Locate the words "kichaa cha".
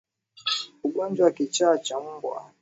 1.31-1.99